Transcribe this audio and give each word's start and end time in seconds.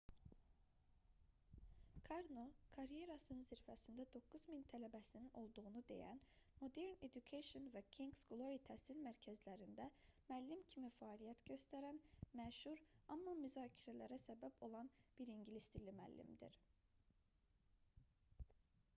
karno 2.07 2.43
karyerasının 2.77 3.43
zirvəsində 3.49 4.05
9 4.15 4.45
min 4.53 4.63
tələbəsinin 4.71 5.27
olduğunu 5.41 5.83
deyən 5.91 6.21
modern 6.61 7.03
education 7.09 7.67
və 7.75 7.83
kings 7.99 8.23
glory 8.31 8.57
təhsil 8.71 9.03
mərkəzlərində 9.09 9.87
müəllim 10.31 10.65
kimi 10.73 10.91
fəaliyyət 10.97 11.45
göstərən 11.51 12.01
məşhur 12.41 12.83
amma 13.17 13.37
müzakirələrə 13.43 14.19
səbəb 14.27 14.67
olan 14.71 14.91
bir 15.21 15.33
ingilis 15.37 15.69
dili 15.77 15.95
müəllimdir 16.01 16.59